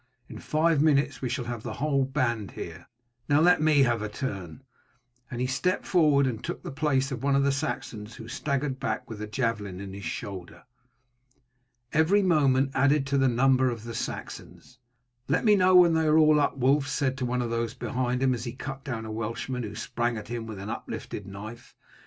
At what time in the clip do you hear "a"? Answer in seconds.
4.01-4.09, 9.21-9.27, 19.05-19.11